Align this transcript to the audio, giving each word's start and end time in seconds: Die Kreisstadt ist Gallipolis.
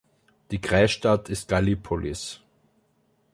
Die 0.49 0.59
Kreisstadt 0.59 1.29
ist 1.29 1.47
Gallipolis. 1.47 2.41